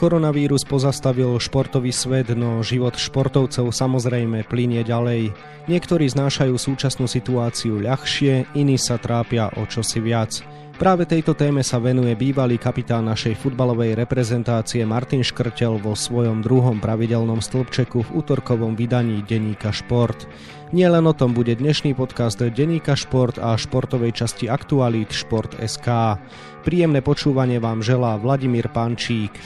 [0.00, 5.36] Koronavírus pozastavil športový svet, no život športovcov samozrejme plinie ďalej.
[5.68, 10.40] Niektorí znášajú súčasnú situáciu ľahšie, iní sa trápia o čosi viac.
[10.80, 16.80] Práve tejto téme sa venuje bývalý kapitán našej futbalovej reprezentácie Martin Škrtel vo svojom druhom
[16.80, 20.24] pravidelnom stĺpčeku v útorkovom vydaní denníka Šport.
[20.72, 26.16] Nielen o tom bude dnešný podcast denníka Šport a športovej časti Aktualít Šport SK.
[26.64, 29.36] Príjemné počúvanie vám želá Vladimír Pančík.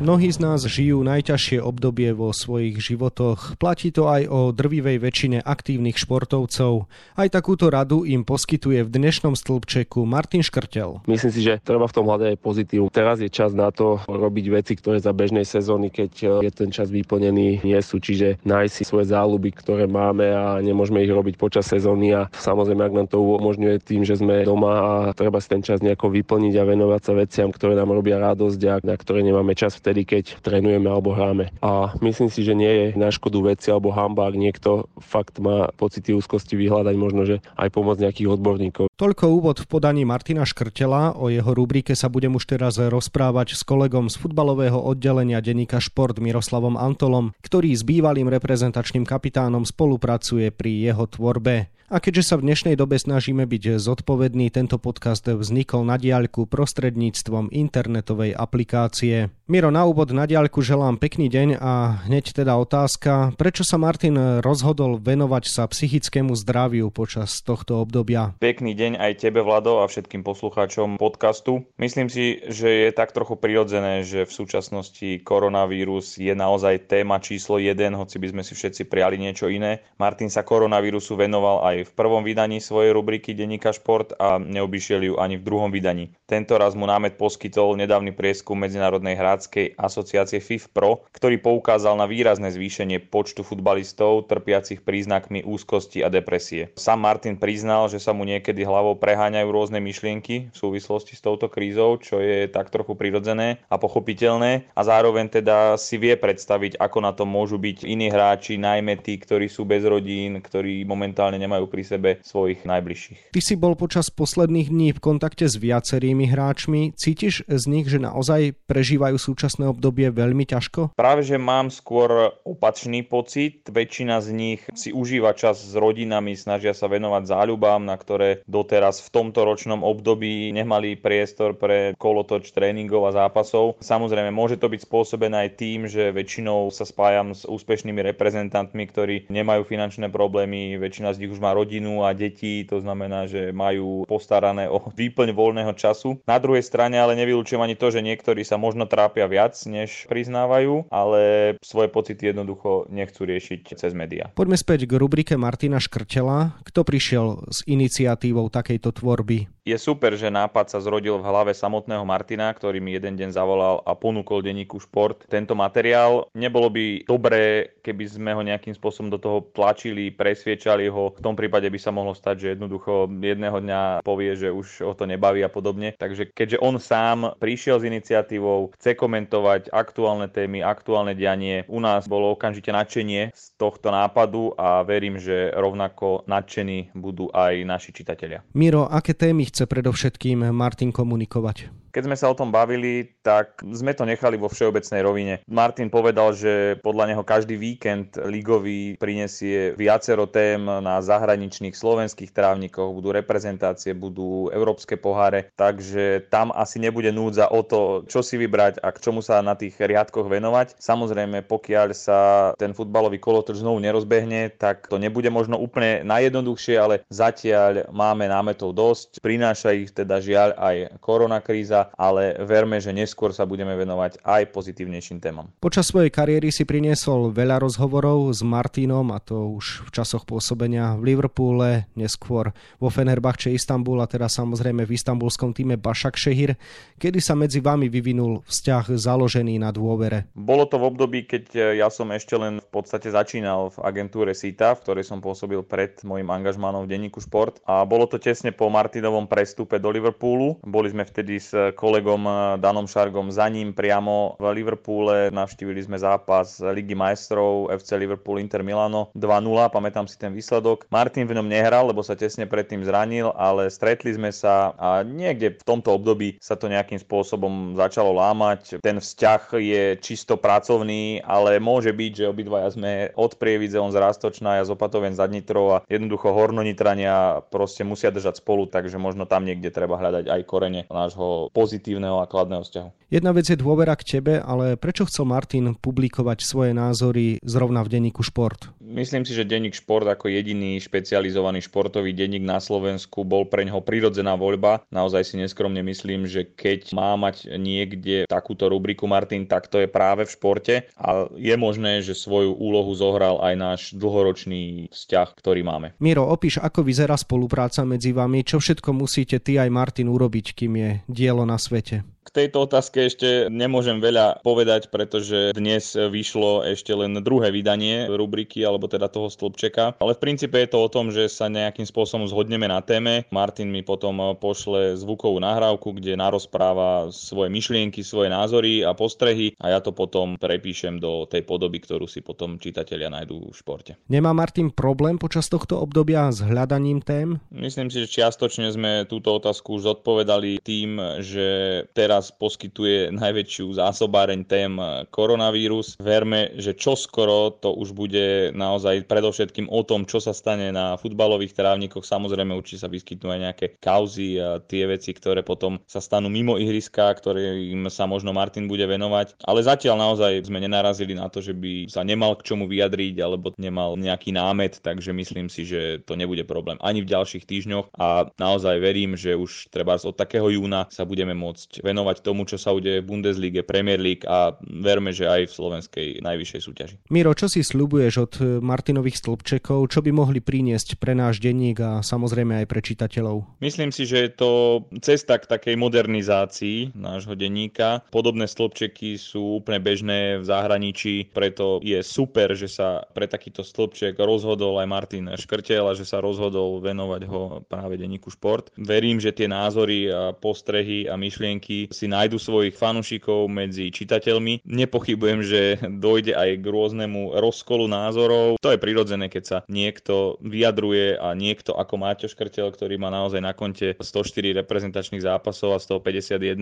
[0.00, 3.60] Mnohí z nás žijú najťažšie obdobie vo svojich životoch.
[3.60, 6.88] Platí to aj o drvivej väčšine aktívnych športovcov.
[7.20, 11.04] Aj takúto radu im poskytuje v dnešnom stĺpčeku Martin Škrtel.
[11.04, 12.88] Myslím si, že treba v tom hľadať aj pozitív.
[12.88, 16.88] Teraz je čas na to robiť veci, ktoré za bežnej sezóny, keď je ten čas
[16.88, 18.00] vyplnený, nie sú.
[18.00, 22.16] Čiže nájsť si svoje záľuby, ktoré máme a nemôžeme ich robiť počas sezóny.
[22.16, 25.84] A samozrejme, ak nám to umožňuje tým, že sme doma a treba si ten čas
[25.84, 29.76] nejako vyplniť a venovať sa veciam, ktoré nám robia radosť a na ktoré nemáme čas
[29.76, 31.50] v vtedy, keď trénujeme alebo hráme.
[31.58, 35.66] A myslím si, že nie je na škodu veci alebo hamba, ak niekto fakt má
[35.74, 38.86] pocity úzkosti vyhľadať možno, že aj pomoc nejakých odborníkov.
[38.94, 41.18] Toľko úvod v podaní Martina Škrtela.
[41.18, 46.22] O jeho rubrike sa budem už teraz rozprávať s kolegom z futbalového oddelenia denníka Šport
[46.22, 51.74] Miroslavom Antolom, ktorý s bývalým reprezentačným kapitánom spolupracuje pri jeho tvorbe.
[51.90, 57.50] A keďže sa v dnešnej dobe snažíme byť zodpovední, tento podcast vznikol na diaľku prostredníctvom
[57.50, 59.34] internetovej aplikácie.
[59.50, 64.38] Miro, na úvod na diaľku želám pekný deň a hneď teda otázka, prečo sa Martin
[64.38, 68.38] rozhodol venovať sa psychickému zdraviu počas tohto obdobia?
[68.38, 71.66] Pekný deň aj tebe, Vlado, a všetkým poslucháčom podcastu.
[71.74, 77.58] Myslím si, že je tak trochu prirodzené, že v súčasnosti koronavírus je naozaj téma číslo
[77.58, 79.82] jeden, hoci by sme si všetci prijali niečo iné.
[79.98, 85.14] Martin sa koronavírusu venoval aj v prvom vydaní svojej rubriky Denníka Šport a neobyšiel ju
[85.16, 86.12] ani v druhom vydaní.
[86.26, 92.10] Tento raz mu námet poskytol nedávny prieskum Medzinárodnej hráckej asociácie FIF Pro, ktorý poukázal na
[92.10, 96.74] výrazné zvýšenie počtu futbalistov trpiacich príznakmi úzkosti a depresie.
[96.76, 101.48] Sam Martin priznal, že sa mu niekedy hlavou preháňajú rôzne myšlienky v súvislosti s touto
[101.48, 106.98] krízou, čo je tak trochu prirodzené a pochopiteľné a zároveň teda si vie predstaviť, ako
[107.00, 111.69] na to môžu byť iní hráči, najmä tí, ktorí sú bez rodín, ktorí momentálne nemajú
[111.70, 113.30] pri sebe svojich najbližších.
[113.30, 116.92] Ty si bol počas posledných dní v kontakte s viacerými hráčmi.
[116.98, 120.98] Cítiš z nich, že naozaj prežívajú súčasné obdobie veľmi ťažko?
[120.98, 123.62] Práve, že mám skôr opačný pocit.
[123.70, 128.98] Väčšina z nich si užíva čas s rodinami, snažia sa venovať záľubám, na ktoré doteraz
[129.06, 133.78] v tomto ročnom období nemali priestor pre kolotoč tréningov a zápasov.
[133.78, 139.14] Samozrejme, môže to byť spôsobené aj tým, že väčšinou sa spájam s úspešnými reprezentantmi, ktorí
[139.28, 144.08] nemajú finančné problémy, väčšina z nich už má rodinu a deti, to znamená, že majú
[144.08, 146.24] postarané o výplň voľného času.
[146.24, 150.88] Na druhej strane ale nevylúčujem ani to, že niektorí sa možno trápia viac, než priznávajú,
[150.88, 154.32] ale svoje pocity jednoducho nechcú riešiť cez médiá.
[154.32, 156.56] Poďme späť k rubrike Martina Škrtela.
[156.64, 159.59] Kto prišiel s iniciatívou takejto tvorby?
[159.70, 163.78] Je super, že nápad sa zrodil v hlave samotného Martina, ktorý mi jeden deň zavolal
[163.86, 166.26] a ponúkol denníku Šport tento materiál.
[166.34, 171.14] Nebolo by dobré, keby sme ho nejakým spôsobom do toho tlačili, presviečali ho.
[171.14, 174.90] V tom prípade by sa mohlo stať, že jednoducho jedného dňa povie, že už o
[174.90, 175.94] to nebaví a podobne.
[175.94, 182.10] Takže keďže on sám prišiel s iniciatívou, chce komentovať aktuálne témy, aktuálne dianie, u nás
[182.10, 188.42] bolo okamžite nadšenie z tohto nápadu a verím, že rovnako nadšení budú aj naši čitatelia.
[188.58, 191.79] Miro, aké témy chce predovšetkým Martin komunikovať?
[191.90, 195.34] Keď sme sa o tom bavili, tak sme to nechali vo všeobecnej rovine.
[195.50, 202.94] Martin povedal, že podľa neho každý víkend ligový prinesie viacero tém na zahraničných slovenských trávnikoch,
[202.94, 208.78] budú reprezentácie, budú európske poháre, takže tam asi nebude núdza o to, čo si vybrať
[208.78, 210.78] a k čomu sa na tých riadkoch venovať.
[210.78, 217.02] Samozrejme, pokiaľ sa ten futbalový kolotoč znovu nerozbehne, tak to nebude možno úplne najjednoduchšie, ale
[217.10, 219.18] zatiaľ máme námetov dosť.
[219.18, 225.18] Prináša ich teda žiaľ aj koronakríza, ale verme, že neskôr sa budeme venovať aj pozitívnejším
[225.22, 225.48] témam.
[225.62, 230.98] Počas svojej kariéry si priniesol veľa rozhovorov s Martinom, a to už v časoch pôsobenia
[231.00, 236.58] v Liverpoole, neskôr vo Fenerbahče Istanbul a teraz samozrejme v istambulskom týme Bašak Šehir.
[237.00, 240.28] Kedy sa medzi vami vyvinul vzťah založený na dôvere?
[240.36, 244.74] Bolo to v období, keď ja som ešte len v podstate začínal v agentúre SITA,
[244.76, 248.66] v ktorej som pôsobil pred môjim angažmánom v denníku Šport a bolo to tesne po
[248.72, 250.58] Martinovom prestupe do Liverpoolu.
[250.66, 252.22] Boli sme vtedy s kolegom
[252.58, 255.30] Danom Šargom za ním priamo v Liverpoole.
[255.34, 260.86] Navštívili sme zápas Ligy majstrov FC Liverpool Inter Milano 2-0, pamätám si ten výsledok.
[260.90, 265.58] Martin v ňom nehral, lebo sa tesne predtým zranil, ale stretli sme sa a niekde
[265.58, 268.82] v tomto období sa to nejakým spôsobom začalo lámať.
[268.84, 274.00] Ten vzťah je čisto pracovný, ale môže byť, že obidvaja sme od Prievidze, on z
[274.00, 279.26] Rastočná, ja z Opatoven za Nitrov a jednoducho Hornonitrania proste musia držať spolu, takže možno
[279.26, 282.88] tam niekde treba hľadať aj korene nášho pozitívneho a kladného vzťahu.
[283.12, 288.00] Jedna vec je dôvera k tebe, ale prečo chcel Martin publikovať svoje názory zrovna v
[288.00, 288.72] denníku Šport?
[288.90, 293.78] Myslím si, že denník Šport ako jediný špecializovaný športový denník na Slovensku bol pre neho
[293.78, 294.82] prirodzená voľba.
[294.90, 299.86] Naozaj si neskromne myslím, že keď má mať niekde takúto rubriku Martin, tak to je
[299.86, 305.62] práve v športe a je možné, že svoju úlohu zohral aj náš dlhoročný vzťah, ktorý
[305.62, 305.94] máme.
[306.02, 310.72] Miro, opíš, ako vyzerá spolupráca medzi vami, čo všetko musíte ty aj Martin urobiť, kým
[310.74, 312.02] je dielo na svete?
[312.20, 318.62] K tejto otázke ešte nemôžem veľa povedať, pretože dnes vyšlo ešte len druhé vydanie rubriky,
[318.62, 319.98] alebo teda toho stĺpčeka.
[319.98, 323.26] Ale v princípe je to o tom, že sa nejakým spôsobom zhodneme na téme.
[323.34, 329.74] Martin mi potom pošle zvukovú nahrávku, kde narozpráva svoje myšlienky, svoje názory a postrehy a
[329.74, 333.98] ja to potom prepíšem do tej podoby, ktorú si potom čitatelia nájdú v športe.
[334.06, 337.40] Nemá Martin problém počas tohto obdobia s hľadaním tém?
[337.50, 344.40] Myslím si, že čiastočne sme túto otázku už zodpovedali tým, že teraz poskytuje najväčšiu zásobáreň
[344.44, 344.72] tém
[345.08, 345.96] koronavírus.
[345.96, 351.58] Verme, že čoskoro to už bude naozaj predovšetkým o tom, čo sa stane na futbalových
[351.58, 352.06] trávnikoch.
[352.06, 354.38] Samozrejme určite sa vyskytnú aj nejaké kauzy
[354.70, 359.42] tie veci, ktoré potom sa stanú mimo ihriska, ktorým sa možno Martin bude venovať.
[359.42, 363.50] Ale zatiaľ naozaj sme nenarazili na to, že by sa nemal k čomu vyjadriť alebo
[363.58, 368.30] nemal nejaký námet, takže myslím si, že to nebude problém ani v ďalších týždňoch a
[368.38, 372.70] naozaj verím, že už treba od takého júna sa budeme môcť venovať tomu, čo sa
[372.70, 376.94] udeje v Bundesliga, Premier League a verme, že aj v slovenskej najvyššej súťaži.
[377.10, 382.02] Miro, čo si slúbuješ od Martinových stĺpčekov, čo by mohli priniesť pre náš denník a
[382.02, 383.62] samozrejme aj pre čitateľov?
[383.62, 384.50] Myslím si, že je to
[384.98, 388.02] cesta k takej modernizácii nášho denníka.
[388.10, 394.16] Podobné stĺpčeky sú úplne bežné v zahraničí, preto je super, že sa pre takýto stĺpček
[394.16, 398.72] rozhodol aj Martin Škrtel a že sa rozhodol venovať ho práve denníku Šport.
[398.80, 404.64] Verím, že tie názory a postrehy a myšlienky si nájdu svojich fanúšikov medzi čitateľmi.
[404.64, 405.60] Nepochybujem, že
[406.00, 408.39] dojde aj k rôznemu rozkolu názorov.
[408.60, 413.40] To je prirodzené, keď sa niekto vyjadruje a niekto ako Máťo Škrtel, ktorý má naozaj
[413.40, 416.60] na konte 104 reprezentačných zápasov a 151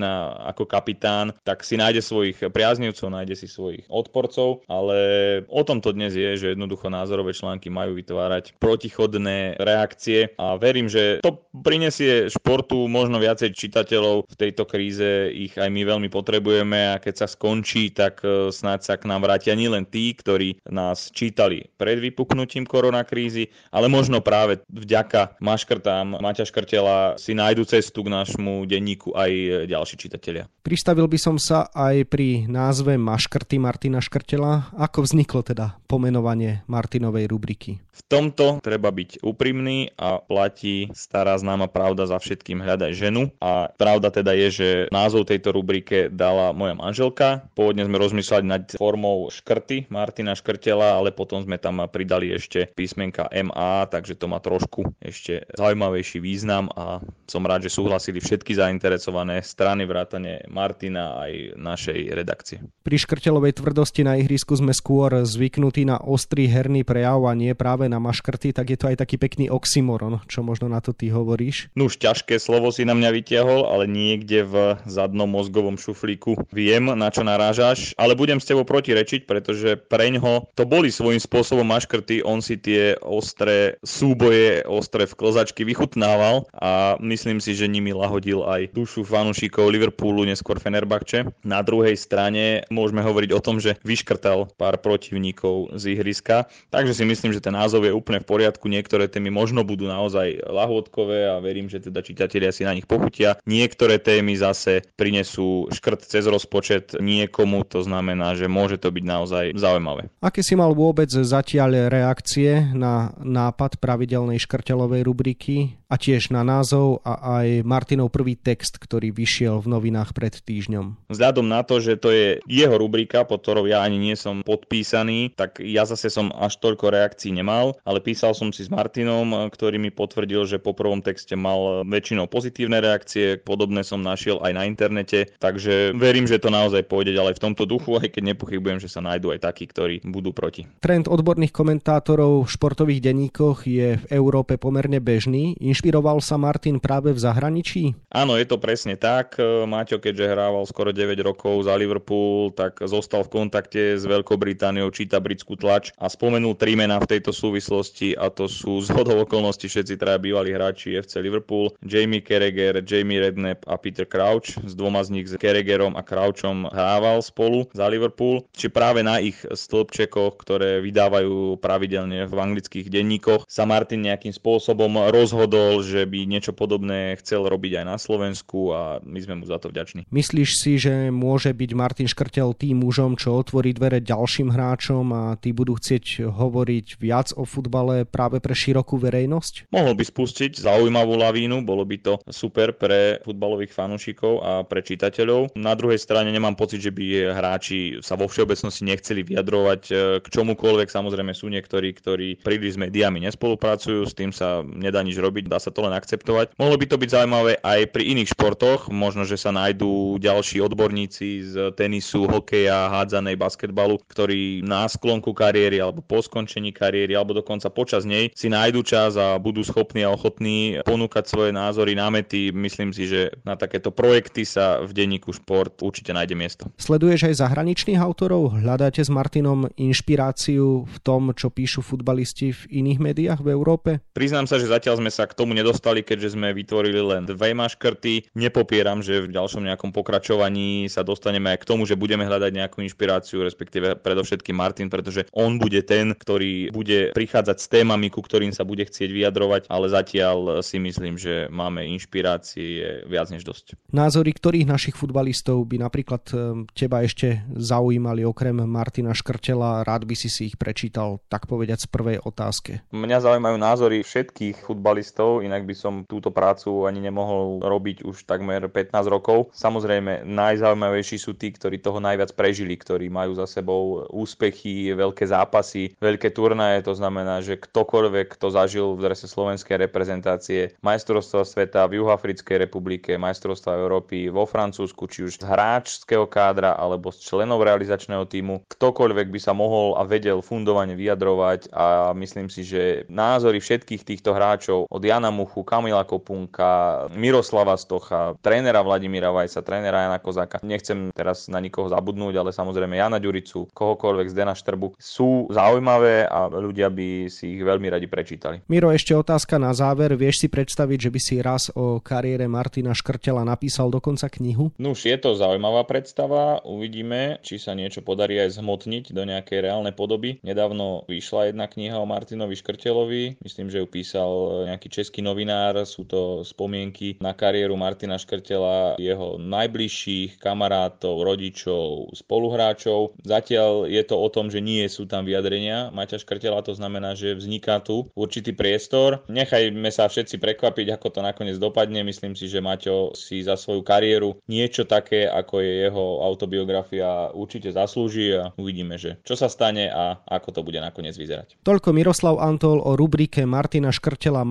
[0.55, 4.99] ako kapitán, tak si nájde svojich priaznivcov, nájde si svojich odporcov, ale
[5.47, 10.91] o tom to dnes je, že jednoducho názorové články majú vytvárať protichodné reakcie a verím,
[10.91, 14.31] že to prinesie športu možno viacej čitateľov.
[14.31, 18.81] V tejto kríze, ich aj my veľmi potrebujeme a keď sa skončí, tak e, snáď
[18.85, 24.65] sa k nám vrátia nielen tí, ktorí nás čítali pred vypuknutím koronakrízy, ale možno práve
[24.71, 30.49] vďaka maškrtám Maťa Škrtela si nájdu cestu k nášmu denníku aj ďalší čitatelia.
[30.65, 34.71] Pristavil by som sa aj pri názve Maškrty Martina Škrtela.
[34.77, 37.81] Ako vzniklo teda pomenovanie Martinovej rubriky?
[37.99, 43.35] V tomto treba byť úprimný a platí stará známa pravda za všetkým hľadaj ženu.
[43.43, 47.51] A pravda teda je, že názov tejto rubrike dala moja manželka.
[47.59, 53.27] Pôvodne sme rozmýšľali nad formou škrty Martina Škrtela, ale potom sme tam pridali ešte písmenka
[53.31, 59.43] MA, takže to má trošku ešte zaujímavejší význam a som rád, že súhlasili všetky zainteresované
[59.43, 62.63] strany vrátane Martina aj našej redakcie.
[62.87, 67.91] Pri škrtelovej tvrdosti na ihrisku sme skôr zvyknutí na ostrý herný prejav a nie práve
[67.91, 71.73] na maškrty, tak je to aj taký pekný oxymoron, čo možno na to ty hovoríš.
[71.75, 76.93] No už ťažké slovo si na mňa vytiahol, ale niekde v zadnom mozgovom šuflíku viem,
[76.93, 82.21] na čo narážaš, ale budem s tebou protirečiť, pretože preňho to boli svojím spôsobom maškrty,
[82.27, 88.75] on si tie ostré súboje, ostré vklzačky vychutnával a myslím si, že nimi lahodil aj
[88.77, 91.31] dušu fanúšikov Liverpoolu, neskôr Fenerbahče.
[91.47, 97.05] Na druhej strane môžeme hovoriť o tom, že vyškrtal pár protivníkov z ihriska, takže si
[97.07, 101.39] myslím, že ten názov je úplne v poriadku, niektoré témy možno budú naozaj lahôdkové a
[101.39, 103.39] verím, že teda čitatelia si na nich pochutia.
[103.47, 109.45] Niektoré témy zase prinesú škrt cez rozpočet niekomu, to znamená, že môže to byť naozaj
[109.55, 110.11] zaujímavé.
[110.19, 111.07] Aké si mal vôbec
[111.39, 115.79] zatiaľ reakcie na nápad pravidelnej škrtelovej rubriky?
[115.89, 121.09] A tiež na názov a aj Martinov prvý text, ktorý vyšiel v novinách pred týždňom.
[121.09, 125.33] Vzhľadom na to, že to je jeho rubrika, pod ktorou ja ani nie som podpísaný,
[125.33, 129.81] tak ja zase som až toľko reakcií nemal, ale písal som si s Martinom, ktorý
[129.81, 134.69] mi potvrdil, že po prvom texte mal väčšinou pozitívne reakcie, podobné som našiel aj na
[134.69, 138.93] internete, takže verím, že to naozaj pôjde ďalej v tomto duchu, aj keď nepochybujem, že
[138.93, 140.69] sa nájdú aj takí, ktorí budú proti.
[140.85, 145.57] Trend odborných komentátorov v športových denníkoch je v Európe pomerne bežný.
[145.79, 147.95] Inšpiroval sa Martin práve v zahraničí?
[148.11, 149.39] Áno, je to presne tak.
[149.39, 154.91] Maťo, keďže hrával skoro 9 rokov za Liverpool, tak zostal v kontakte s Veľkou Britániou,
[154.91, 159.31] číta britskú tlač a spomenul tri mená v tejto súvislosti a to sú z hodov
[159.31, 164.59] okolností všetci traja bývalí hráči FC Liverpool, Jamie Carragher, Jamie Redknapp a Peter Crouch.
[164.59, 168.43] S dvoma z nich, s Carragherom a Crouchom hrával spolu za Liverpool.
[168.51, 174.91] Čiže práve na ich stĺpčekoch, ktoré vydávajú pravidelne v anglických denníkoch, sa Martin nejakým spôsobom
[175.15, 179.61] rozhodol, že by niečo podobné chcel robiť aj na Slovensku a my sme mu za
[179.61, 180.09] to vďační.
[180.09, 185.23] Myslíš si, že môže byť Martin Škrtel tým mužom, čo otvorí dvere ďalším hráčom a
[185.37, 189.71] tí budú chcieť hovoriť viac o futbale práve pre širokú verejnosť?
[189.71, 195.59] Mohol by spustiť zaujímavú lavínu, bolo by to super pre futbalových fanúšikov a pre čitateľov.
[195.59, 200.27] Na druhej strane nemám pocit, že by hráči sa vo všeobecnosti nechceli vyjadrovať e, k
[200.27, 200.89] čomukoľvek.
[200.89, 205.58] Samozrejme sú niektorí, ktorí príliš s médiami nespolupracujú, s tým sa nedá nič robiť, dá
[205.59, 206.55] sa to len akceptovať.
[206.59, 211.29] Mohlo by to byť zaujímavé aj pri iných športoch, možno, že sa nájdú ďalší odborníci
[211.45, 217.71] z tenisu, hokeja, hádzanej, basketbalu, ktorí na sklonku kariéry alebo po skončení kariéry alebo dokonca
[217.71, 222.51] počas nej si nájdu čas a budú schopní a ochotní ponúkať svoje názory, námety.
[222.55, 226.65] Myslím si, že na takéto projekty sa v denníku šport určite nájde miesto.
[226.79, 228.59] Sleduješ aj zahraničných autorov?
[228.59, 233.91] Hľadáte s Martinom inšpiráciu v tom, čo píšu futbalisti v iných médiách v Európe?
[234.13, 238.33] Priznám sa, že zatiaľ sme sa k tomu nedostali, keďže sme vytvorili len dve maškrty.
[238.35, 242.81] Nepopieram, že v ďalšom nejakom pokračovaní sa dostaneme aj k tomu, že budeme hľadať nejakú
[242.83, 248.51] inšpiráciu, respektíve predovšetkým Martin, pretože on bude ten, ktorý bude prichádzať s témami, ku ktorým
[248.51, 253.77] sa bude chcieť vyjadrovať, ale zatiaľ si myslím, že máme inšpirácie viac než dosť.
[253.93, 256.39] Názory ktorých našich futbalistov by napríklad eh,
[256.73, 261.89] teba ešte zaujímali okrem Martina Škrtela, rád by si si ich prečítal, tak povedať z
[261.91, 262.87] prvej otázke.
[262.95, 268.67] Mňa zaujímajú názory všetkých futbalistov, inak by som túto prácu ani nemohol robiť už takmer
[268.67, 269.51] 15 rokov.
[269.55, 275.95] Samozrejme, najzaujímavejší sú tí, ktorí toho najviac prežili, ktorí majú za sebou úspechy, veľké zápasy,
[275.99, 282.03] veľké turnaje, to znamená, že ktokoľvek, kto zažil v drese slovenskej reprezentácie majstrovstva sveta v
[282.03, 288.27] Juhoafrickej republike, majstrovstva Európy vo Francúzsku, či už z hráčského kádra alebo z členov realizačného
[288.27, 294.03] týmu, ktokoľvek by sa mohol a vedel fundovane vyjadrovať a myslím si, že názory všetkých
[294.03, 300.61] týchto hráčov od Jana Muchu, Kamila Kopunka, Miroslava Stocha, trénera Vladimíra Vajsa, trénera Jana Kozáka.
[300.61, 306.29] Nechcem teraz na nikoho zabudnúť, ale samozrejme Jana Ďuricu, kohokoľvek z Dena Štrbu sú zaujímavé
[306.29, 308.61] a ľudia by si ich veľmi radi prečítali.
[308.69, 310.13] Miro, ešte otázka na záver.
[310.13, 314.69] Vieš si predstaviť, že by si raz o kariére Martina Škrtela napísal dokonca knihu?
[314.77, 316.61] No už je to zaujímavá predstava.
[316.69, 320.37] Uvidíme, či sa niečo podarí aj zhmotniť do nejakej reálnej podoby.
[320.45, 323.41] Nedávno vyšla jedna kniha o Martinovi Škrtelovi.
[323.41, 324.31] Myslím, že ju písal
[324.69, 325.81] nejaký český novinár.
[325.89, 333.17] Sú to spomienky na kariéru Martina Škrtela, jeho najbližších kamarátov, rodičov, spoluhráčov.
[333.25, 337.35] Zatiaľ je to o tom, že nie sú tam vyjadrenia Maťa Škrtela, to znamená, že
[337.35, 339.25] vzniká tu určitý priestor.
[339.33, 342.05] Nechajme sa všetci prekvapiť, ako to nakoniec dopadne.
[342.05, 347.73] Myslím si, že Maťo si za svoju kariéru niečo také, ako je jeho autobiografia, určite
[347.73, 351.61] zaslúži a uvidíme, že čo sa stane a ako to bude nakoniec vyzerať.
[351.63, 354.43] Toľko Miroslav Antol o rubrike Martina Škrtela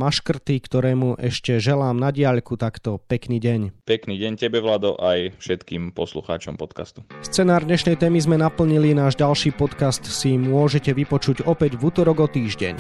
[0.48, 3.84] Maškrty, ktorému ešte želám na diaľku takto pekný deň.
[3.84, 7.04] Pekný deň tebe, Vlado, aj všetkým poslucháčom podcastu.
[7.20, 12.28] Scenár dnešnej témy sme naplnili, náš ďalší podcast si môžete vypočuť opäť v útorok o
[12.32, 12.80] týždeň.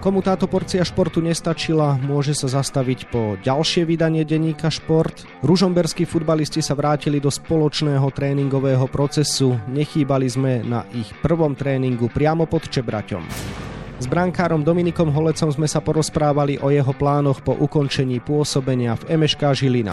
[0.00, 5.28] Komu táto porcia športu nestačila, môže sa zastaviť po ďalšie vydanie denníka Šport.
[5.44, 12.48] Ružomberskí futbalisti sa vrátili do spoločného tréningového procesu, nechýbali sme na ich prvom tréningu priamo
[12.48, 13.68] pod Čebraťom.
[14.00, 19.52] S brankárom Dominikom Holecom sme sa porozprávali o jeho plánoch po ukončení pôsobenia v MŠK
[19.52, 19.92] Žilina.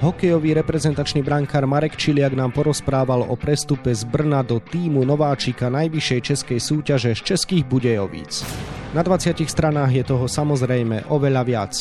[0.00, 6.20] Hokejový reprezentačný brankár Marek Čiliak nám porozprával o prestupe z Brna do týmu nováčika najvyššej
[6.24, 8.48] českej súťaže z Českých Budejovíc.
[8.96, 11.74] Na 20 stranách je toho samozrejme oveľa viac.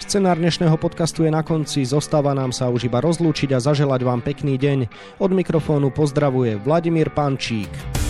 [0.00, 4.24] Scenár dnešného podcastu je na konci, zostáva nám sa už iba rozlúčiť a zaželať vám
[4.24, 4.88] pekný deň.
[5.20, 8.05] Od mikrofónu pozdravuje Vladimír Pančík.